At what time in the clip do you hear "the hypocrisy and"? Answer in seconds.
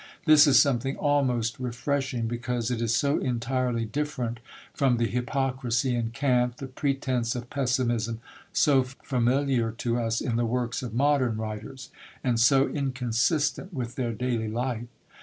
4.97-6.11